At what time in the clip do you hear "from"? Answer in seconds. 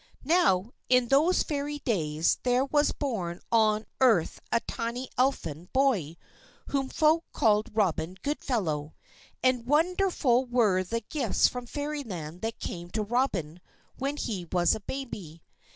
11.47-11.67